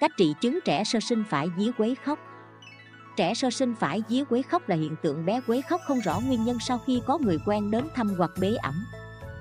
[0.00, 2.18] cách trị chứng trẻ sơ sinh phải dí quấy khóc.
[3.16, 6.20] Trẻ sơ sinh phải dí quấy khóc là hiện tượng bé quấy khóc không rõ
[6.20, 8.84] nguyên nhân sau khi có người quen đến thăm hoặc bế ẩm.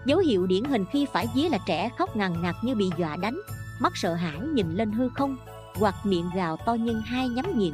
[0.06, 3.16] Dấu hiệu điển hình khi phải dí là trẻ khóc ngằn ngặt như bị dọa
[3.16, 3.40] đánh,
[3.80, 5.38] mắt sợ hãi nhìn lên hư không,
[5.76, 7.74] hoặc miệng gào to nhưng hai nhắm nghiền.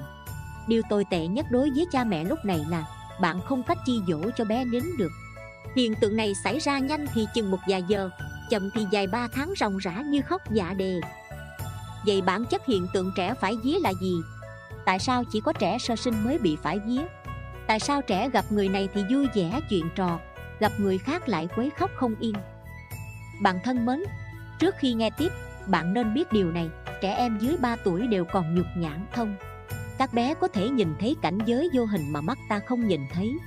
[0.68, 2.86] Điều tồi tệ nhất đối với cha mẹ lúc này là
[3.22, 5.12] bạn không cách chi dỗ cho bé nín được.
[5.76, 8.10] Hiện tượng này xảy ra nhanh thì chừng một vài giờ,
[8.50, 11.00] chậm thì dài ba tháng ròng rã như khóc dạ đề
[12.06, 14.16] vậy bản chất hiện tượng trẻ phải vía là gì?
[14.86, 17.02] Tại sao chỉ có trẻ sơ sinh mới bị phải vía?
[17.68, 20.20] Tại sao trẻ gặp người này thì vui vẻ chuyện trò,
[20.60, 22.34] gặp người khác lại quấy khóc không yên?
[23.42, 24.04] Bạn thân mến,
[24.60, 25.32] trước khi nghe tiếp,
[25.68, 26.70] bạn nên biết điều này,
[27.02, 29.36] trẻ em dưới 3 tuổi đều còn nhục nhãn thông
[29.98, 33.02] các bé có thể nhìn thấy cảnh giới vô hình mà mắt ta không nhìn
[33.14, 33.38] thấy.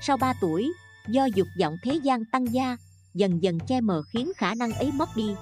[0.00, 0.72] Sau 3 tuổi,
[1.08, 2.76] do dục vọng thế gian tăng gia,
[3.14, 5.34] dần dần che mờ khiến khả năng ấy mất đi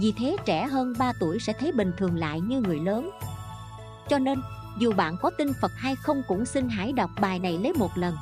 [0.00, 3.10] vì thế trẻ hơn 3 tuổi sẽ thấy bình thường lại như người lớn.
[4.08, 4.42] Cho nên,
[4.78, 7.90] dù bạn có tin Phật hay không cũng xin hãy đọc bài này lấy một
[7.98, 8.16] lần.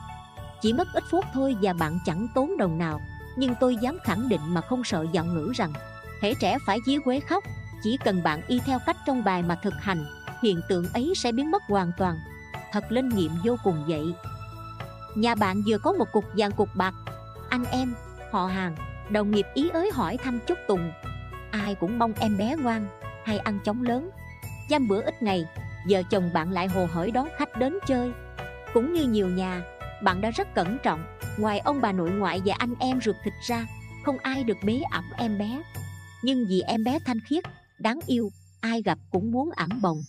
[0.62, 3.01] Chỉ mất ít phút thôi và bạn chẳng tốn đồng nào.
[3.36, 5.73] Nhưng tôi dám khẳng định mà không sợ giọng ngữ rằng,
[6.23, 7.45] hễ trẻ phải dí quế khóc,
[7.83, 10.06] chỉ cần bạn y theo cách trong bài mà thực hành,
[10.42, 12.19] hiện tượng ấy sẽ biến mất hoàn toàn.
[12.73, 14.14] Thật linh nghiệm vô cùng vậy.
[15.14, 16.95] Nhà bạn vừa có một cục vàng cục bạc.
[17.48, 17.95] Anh em,
[18.33, 18.77] họ hàng,
[19.11, 20.92] đồng nghiệp ý ới hỏi thăm chúc tùng
[21.65, 22.89] ai cũng mong em bé ngoan,
[23.25, 24.11] hay ăn chóng lớn.
[24.71, 25.47] Giam bữa ít ngày,
[25.89, 28.13] vợ chồng bạn lại hồ hởi đón khách đến chơi.
[28.75, 29.63] Cũng như nhiều nhà,
[30.03, 31.05] bạn đã rất cẩn trọng.
[31.39, 33.67] Ngoài ông bà nội ngoại và anh em ruột thịt ra,
[34.05, 35.63] không ai được bế ẩm em bé.
[36.23, 37.45] Nhưng vì em bé thanh khiết,
[37.79, 40.03] đáng yêu, ai gặp cũng muốn ẩm bồng.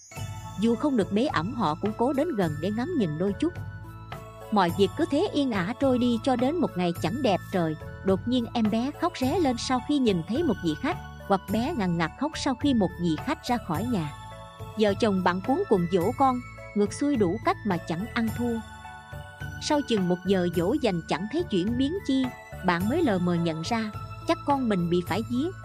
[0.60, 3.54] Dù không được bế ẩm, họ cũng cố đến gần để ngắm nhìn đôi chút.
[4.52, 7.76] Mọi việc cứ thế yên ả trôi đi cho đến một ngày chẳng đẹp trời,
[8.06, 11.42] đột nhiên em bé khóc ré lên sau khi nhìn thấy một vị khách hoặc
[11.52, 14.14] bé ngằn ngặt khóc sau khi một vị khách ra khỏi nhà.
[14.80, 16.40] Vợ chồng bạn cuốn cùng dỗ con,
[16.76, 18.60] ngược xuôi đủ cách mà chẳng ăn thua.
[19.62, 22.26] Sau chừng một giờ dỗ dành chẳng thấy chuyển biến chi,
[22.66, 23.92] bạn mới lờ mờ nhận ra,
[24.28, 25.56] chắc con mình bị phải giết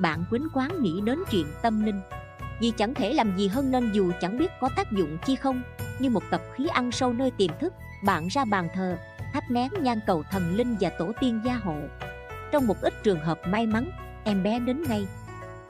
[0.00, 2.00] bạn quýnh quán nghĩ đến chuyện tâm linh.
[2.60, 5.62] Vì chẳng thể làm gì hơn nên dù chẳng biết có tác dụng chi không,
[5.98, 7.72] như một tập khí ăn sâu nơi tiềm thức,
[8.04, 8.96] bạn ra bàn thờ,
[9.32, 11.76] thắp nén nhang cầu thần linh và tổ tiên gia hộ.
[12.52, 13.90] Trong một ít trường hợp may mắn
[14.30, 15.06] em bé đến ngay.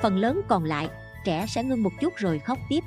[0.00, 0.88] Phần lớn còn lại,
[1.24, 2.84] trẻ sẽ ngưng một chút rồi khóc tiếp.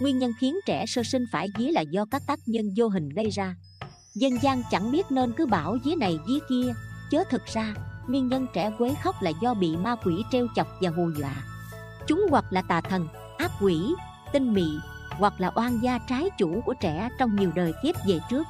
[0.00, 3.08] Nguyên nhân khiến trẻ sơ sinh phải dí là do các tác nhân vô hình
[3.08, 3.54] gây ra.
[4.14, 6.74] Dân gian chẳng biết nên cứ bảo dí này dí kia,
[7.10, 7.74] chớ thực ra,
[8.08, 11.34] nguyên nhân trẻ quấy khóc là do bị ma quỷ treo chọc và hù dọa.
[12.06, 13.94] Chúng hoặc là tà thần, ác quỷ,
[14.32, 14.68] tinh mị,
[15.10, 18.46] hoặc là oan gia trái chủ của trẻ trong nhiều đời kiếp về trước.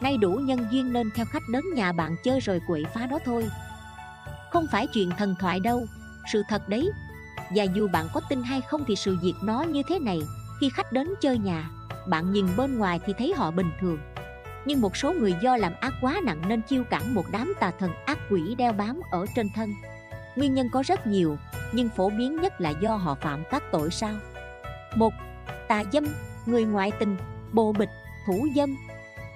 [0.00, 3.18] Nay đủ nhân duyên nên theo khách đến nhà bạn chơi rồi quậy phá đó
[3.24, 3.48] thôi
[4.52, 5.86] không phải chuyện thần thoại đâu.
[6.32, 6.90] Sự thật đấy.
[7.54, 10.18] Và dù bạn có tin hay không thì sự việc nó như thế này.
[10.60, 11.70] Khi khách đến chơi nhà,
[12.06, 13.98] bạn nhìn bên ngoài thì thấy họ bình thường.
[14.64, 17.70] Nhưng một số người do làm ác quá nặng nên chiêu cản một đám tà
[17.78, 19.74] thần ác quỷ đeo bám ở trên thân.
[20.36, 21.36] Nguyên nhân có rất nhiều,
[21.72, 24.14] nhưng phổ biến nhất là do họ phạm các tội sao?
[24.96, 25.12] Một,
[25.68, 26.04] tà dâm,
[26.46, 27.16] người ngoại tình,
[27.52, 27.90] bồ bịch,
[28.26, 28.76] thủ dâm.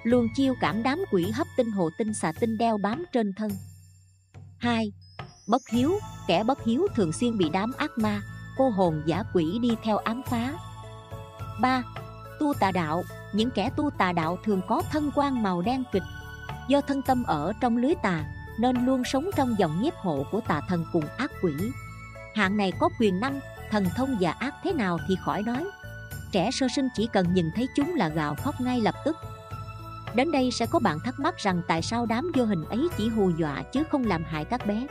[0.03, 3.51] Luôn chiêu cảm đám quỷ hấp tinh hồ tinh xà tinh đeo bám trên thân.
[4.57, 4.91] 2.
[5.47, 8.21] Bất hiếu, kẻ bất hiếu thường xuyên bị đám ác ma,
[8.57, 10.53] cô hồn giả quỷ đi theo ám phá.
[11.61, 11.83] 3.
[12.39, 13.03] Tu tà đạo,
[13.33, 16.03] những kẻ tu tà đạo thường có thân quan màu đen kịch.
[16.67, 18.25] Do thân tâm ở trong lưới tà
[18.59, 21.53] Nên luôn sống trong dòng nhiếp hộ của tà thần cùng ác quỷ.
[22.35, 23.39] Hạng này có quyền năng,
[23.71, 25.67] thần thông và ác thế nào thì khỏi nói.
[26.31, 29.17] Trẻ sơ sinh chỉ cần nhìn thấy chúng là gào khóc ngay lập tức.
[30.15, 33.09] Đến đây sẽ có bạn thắc mắc rằng tại sao đám vô hình ấy chỉ
[33.09, 34.87] hù dọa chứ không làm hại các bé.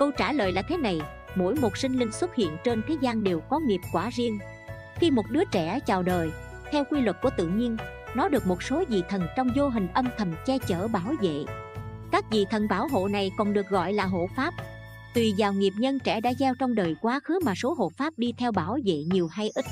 [0.00, 1.00] Câu trả lời là thế này,
[1.34, 4.38] Mỗi một sinh linh xuất hiện trên thế gian đều có nghiệp quả riêng.
[4.94, 6.30] Khi một đứa trẻ chào đời,
[6.70, 7.76] Theo quy luật của tự nhiên,
[8.14, 11.44] Nó được một số vị thần trong vô hình âm thầm che chở bảo vệ.
[12.12, 14.54] Các vị thần bảo hộ này còn được gọi là hộ pháp.
[15.14, 18.12] Tùy vào nghiệp nhân trẻ đã gieo trong đời quá khứ mà số hộ pháp
[18.16, 19.64] đi theo bảo vệ nhiều hay ít.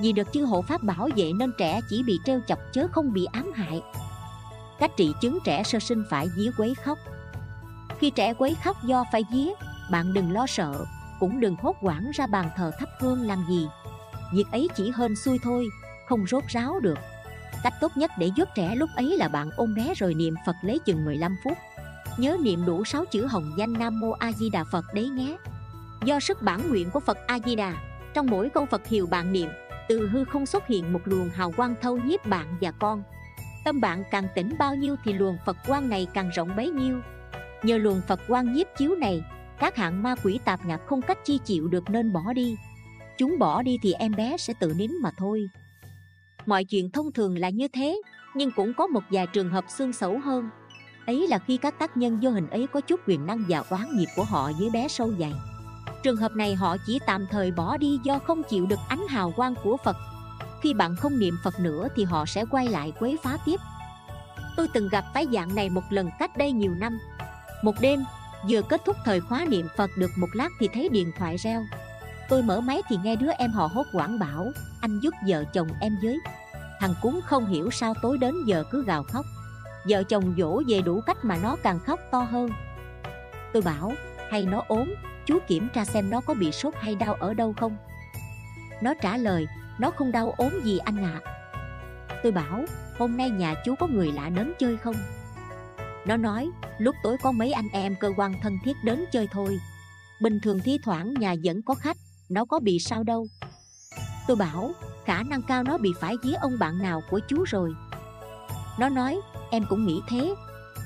[0.00, 3.12] Vì được chư hộ pháp bảo vệ nên trẻ chỉ bị treo chọc chớ không
[3.12, 3.82] bị ám hại.
[4.78, 6.98] Cách trị chứng trẻ sơ sinh phải dí quấy khóc.
[7.98, 9.48] Khi trẻ quấy khóc do phải dí
[9.90, 10.84] Bạn đừng lo sợ,
[11.20, 13.68] Cũng đừng hốt quảng ra bàn thờ thắp hương làm gì.
[14.32, 15.68] Việc ấy chỉ hên xui thôi,
[16.08, 16.98] Không rốt ráo được.
[17.62, 20.56] Cách tốt nhất để giúp trẻ lúc ấy là bạn ôm bé rồi niệm Phật
[20.62, 21.58] lấy chừng 15 phút.
[22.16, 25.36] Nhớ niệm đủ 6 chữ hồng danh Nam Mô A Di Đà Phật đấy nhé.
[26.04, 27.74] Do sức bản nguyện của Phật A Di Đà,
[28.14, 29.48] Trong mỗi câu Phật hiệu bạn niệm,
[29.88, 33.02] Từ hư không xuất hiện một luồng hào quang thâu nhiếp bạn và con.
[33.64, 37.00] Tâm bạn càng tỉnh bao nhiêu thì luồng Phật quang này càng rộng bấy nhiêu.
[37.62, 39.22] Nhờ luồng Phật quang nhiếp chiếu này,
[39.58, 42.56] Các hạng ma quỷ tạp ngạc không cách chi chịu được nên bỏ đi.
[43.18, 45.48] Chúng bỏ đi thì em bé sẽ tự nín mà thôi.
[46.46, 48.02] Mọi chuyện thông thường là như thế,
[48.34, 50.50] Nhưng cũng có một vài trường hợp xương xấu hơn.
[51.06, 53.96] Ấy là khi các tác nhân vô hình ấy có chút quyền năng và oán
[53.96, 55.32] nghiệp của họ với bé sâu dày.
[56.02, 59.32] Trường hợp này họ chỉ tạm thời bỏ đi do không chịu được ánh hào
[59.36, 59.96] quang của Phật.
[60.62, 63.60] Khi bạn không niệm Phật nữa thì họ sẽ quay lại quấy phá tiếp.
[64.56, 66.98] Tôi từng gặp cái dạng này một lần cách đây nhiều năm.
[67.66, 68.04] Một đêm,
[68.48, 71.62] vừa kết thúc thời khóa niệm Phật được một lát thì thấy điện thoại reo.
[72.28, 75.68] Tôi mở máy thì nghe đứa em họ hốt quảng bảo Anh giúp vợ chồng
[75.80, 76.18] em với.
[76.80, 79.24] Thằng cúng không hiểu sao tối đến giờ cứ gào khóc.
[79.88, 82.50] Vợ chồng dỗ về đủ cách mà nó càng khóc to hơn.
[83.52, 83.92] Tôi bảo
[84.30, 84.94] hay nó ốm
[85.26, 87.76] Chú kiểm tra xem nó có bị sốt hay đau ở đâu không?
[88.82, 89.46] Nó trả lời
[89.78, 91.20] Nó không đau ốm gì anh ạ.
[91.24, 91.32] À.
[92.22, 92.64] Tôi bảo
[92.98, 94.96] hôm nay nhà chú có người lạ đến chơi không?
[96.06, 99.58] Nó nói, lúc tối có mấy anh em cơ quan thân thiết đến chơi thôi.
[100.20, 101.96] Bình thường thi thoảng nhà vẫn có khách,
[102.28, 103.26] Nó có bị sao đâu.
[104.26, 104.70] Tôi bảo,
[105.04, 107.74] khả năng cao nó bị phải dí ông bạn nào của chú rồi.
[108.78, 109.20] Nó nói,
[109.50, 110.34] em cũng nghĩ thế,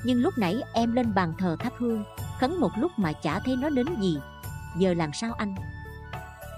[0.05, 2.03] Nhưng lúc nãy em lên bàn thờ thắp hương,
[2.39, 4.17] Khấn một lúc mà chả thấy nó đến gì.
[4.77, 5.55] Giờ làm sao anh?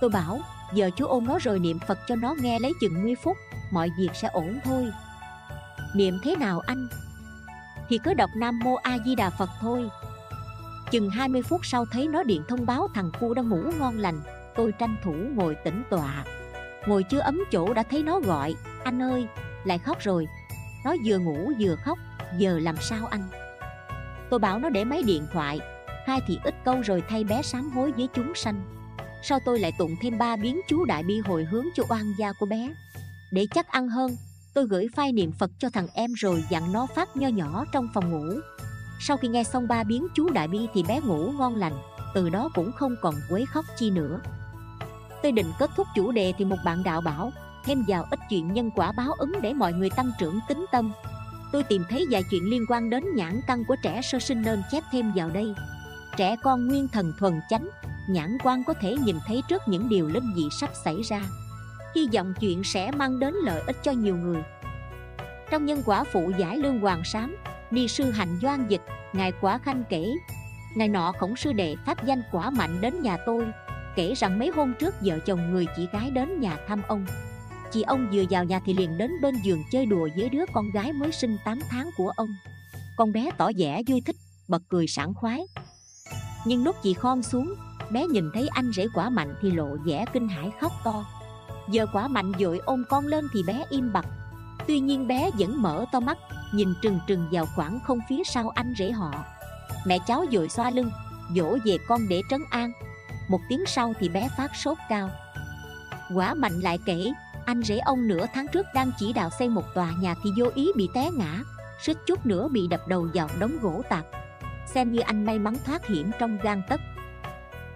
[0.02, 0.40] Tôi bảo,
[0.74, 3.38] giờ chú ôm nó rồi niệm Phật cho nó nghe lấy chừng 10 phút,
[3.72, 4.92] Mọi việc sẽ ổn thôi.
[5.96, 6.88] Niệm thế nào anh?
[7.94, 9.90] Thì cứ đọc Nam Mô A Di Đà Phật thôi.
[10.92, 14.22] Chừng 20 phút sau thấy nó điện thông báo thằng cu đang ngủ ngon lành
[14.56, 16.26] Tôi tranh thủ ngồi tĩnh tọa.
[16.88, 19.28] Ngồi chưa ấm chỗ đã thấy nó gọi Anh ơi,
[19.64, 20.28] lại khóc rồi.
[20.86, 21.98] Nó vừa ngủ vừa khóc
[22.38, 23.30] Giờ làm sao anh?
[24.30, 25.60] Tôi bảo nó để máy điện thoại
[26.06, 28.64] Hai thì ít câu rồi thay bé sám hối với chúng sanh.
[29.24, 32.34] Sau tôi lại tụng thêm ba biến chú đại bi hồi hướng cho oan gia
[32.34, 32.74] của bé?
[33.32, 34.16] Để chắc ăn hơn
[34.54, 37.88] Tôi gửi file niệm Phật cho thằng em rồi dặn nó phát nho nhỏ trong
[37.94, 38.40] phòng ngủ.
[39.00, 41.74] Sau khi nghe xong ba biến chú đại bi thì bé ngủ ngon lành,
[42.14, 44.20] Từ đó cũng không còn quấy khóc chi nữa.
[45.24, 47.32] Tôi định kết thúc chủ đề thì một bạn đạo bảo,
[47.66, 50.92] Thêm vào ít chuyện nhân quả báo ứng để mọi người tăng trưởng tính tâm.
[51.52, 54.62] Tôi tìm thấy vài chuyện liên quan đến nhãn căn của trẻ sơ sinh nên
[54.72, 55.54] chép thêm vào đây.
[56.18, 57.70] Trẻ con nguyên thần thuần chánh,
[58.08, 61.22] Nhãn quan có thể nhìn thấy trước những điều linh dị sắp xảy ra.
[61.96, 64.44] Hy vọng chuyện sẽ mang đến lợi ích cho nhiều người.
[65.52, 67.36] Trong nhân quả phụ giải lương hoàng sám
[67.72, 68.82] Ni sư hành doan dịch
[69.14, 70.12] Ngài quả khanh kể
[70.76, 73.46] Ngày nọ khổng sư đệ phát danh quả mạnh đến nhà tôi
[73.96, 77.06] Kể rằng mấy hôm trước vợ chồng người chị gái đến nhà thăm ông.
[77.72, 80.72] Chị ông vừa vào nhà thì liền đến bên giường chơi đùa với đứa con
[80.72, 82.30] gái mới sinh 8 tháng của ông.
[82.98, 84.16] Con bé tỏ vẻ vui thích,
[84.48, 85.42] bật cười sảng khoái.
[86.46, 87.54] Nhưng lúc chị khom xuống,
[87.92, 91.06] bé nhìn thấy anh rể quả mạnh thì lộ vẻ kinh hãi khóc to.
[91.70, 94.06] Giờ quả mạnh dội ôm con lên thì bé im bặt.
[94.68, 96.18] Tuy nhiên bé vẫn mở to mắt,
[96.54, 99.12] Nhìn trừng trừng vào khoảng không phía sau anh rể họ.
[99.86, 100.92] Mẹ cháu dội xoa lưng,
[101.36, 102.72] Dỗ về con để trấn an.
[103.28, 105.10] Một tiếng sau thì bé phát sốt cao.
[106.14, 107.12] Quả mạnh lại kể,
[107.46, 110.46] Anh rể ông nửa tháng trước đang chỉ đạo xây một tòa nhà thì vô
[110.56, 111.40] ý bị té ngã,
[111.86, 114.06] Suýt chút nữa bị đập đầu vào đống gỗ tạp
[114.66, 116.82] Xem như anh may mắn thoát hiểm trong gan tất.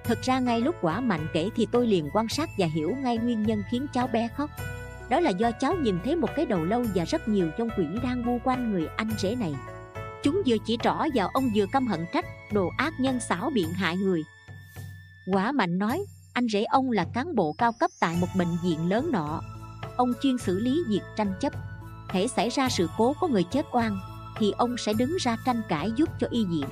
[0.07, 3.17] Thật ra ngay lúc quả mạnh kể thì tôi liền quan sát và hiểu ngay
[3.17, 4.49] nguyên nhân khiến cháu bé khóc.
[5.09, 7.85] Đó là do cháu nhìn thấy một cái đầu lâu và rất nhiều trong quỷ
[8.03, 9.55] đang bu quanh người anh rể này.
[10.23, 13.69] Chúng vừa chỉ trỏ vào ông vừa căm hận trách, Đồ ác nhân xảo biện
[13.73, 14.23] hại người.
[15.33, 18.89] Quả mạnh nói, Anh rể ông là cán bộ cao cấp tại một bệnh viện
[18.89, 19.41] lớn nọ.
[19.97, 21.53] Ông chuyên xử lý việc tranh chấp.
[22.09, 23.97] Hễ xảy ra sự cố có người chết oan,
[24.37, 26.65] Thì ông sẽ đứng ra tranh cãi giúp cho y diện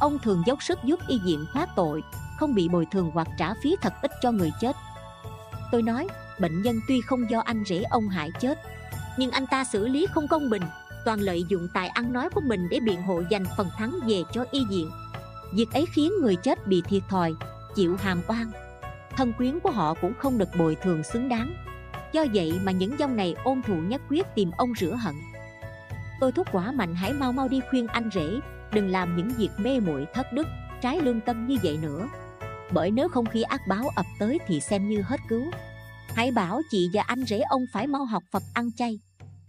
[0.00, 2.02] Ông thường dốc sức giúp y diện thoát tội
[2.38, 4.76] không bị bồi thường hoặc trả phí thật ít cho người chết.
[5.72, 6.08] Tôi nói,
[6.40, 8.58] bệnh nhân tuy không do anh rể ông hại chết,
[9.16, 10.62] nhưng anh ta xử lý không công bình,
[11.04, 14.22] toàn lợi dụng tài ăn nói của mình để biện hộ giành phần thắng về
[14.32, 14.90] cho y diện.
[15.54, 17.34] Việc ấy khiến người chết bị thiệt thòi,
[17.74, 18.50] chịu hàm oan.
[19.16, 21.54] Thân quyến của họ cũng không được bồi thường xứng đáng.
[22.12, 25.14] Do vậy mà những dòng này ôn thù nhất quyết tìm ông rửa hận.
[26.20, 28.40] Tôi thúc quả mạnh hãy mau mau đi khuyên anh rể,
[28.72, 30.46] đừng làm những việc mê muội thất đức,
[30.80, 32.08] trái lương tâm như vậy nữa
[32.70, 35.50] bởi nếu không khí ác báo ập tới thì xem như hết cứu.
[36.14, 38.98] Hãy bảo chị và anh rể ông phải mau học phật ăn chay.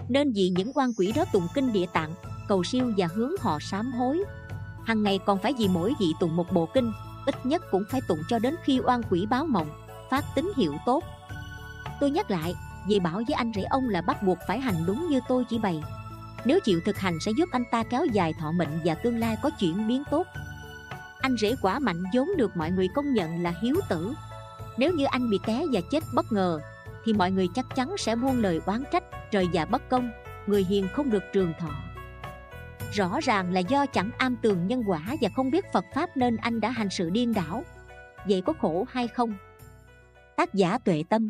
[0.09, 2.13] Nên vì những quan quỷ đó tụng kinh địa tạng,
[2.47, 4.23] cầu siêu và hướng họ sám hối.
[4.85, 6.91] Hàng ngày còn phải vì mỗi vị tụng một bộ kinh,
[7.25, 9.69] ít nhất cũng phải tụng cho đến khi oan quỷ báo mộng,
[10.09, 11.03] phát tín hiệu tốt.
[11.99, 12.55] Tôi nhắc lại
[12.89, 15.59] về bảo với anh rể ông là bắt buộc phải hành đúng như tôi chỉ
[15.59, 15.83] bày.
[16.45, 19.37] Nếu chịu thực hành sẽ giúp anh ta kéo dài thọ mệnh và tương lai
[19.41, 20.27] có chuyển biến tốt
[21.25, 24.13] anh rể quả mạnh vốn được mọi người công nhận là hiếu tử.
[24.77, 26.59] Nếu như anh bị té và chết bất ngờ,
[27.05, 30.09] thì mọi người chắc chắn sẽ buông lời oán trách, trời già bất công,
[30.47, 31.69] người hiền không được trường thọ.
[32.93, 36.37] Rõ ràng là do chẳng am tường nhân quả và không biết phật pháp nên
[36.37, 37.63] anh đã hành sự điên đảo.
[38.27, 39.33] Vậy có khổ hay không?
[40.37, 41.29] Tác giả Tuệ Tâm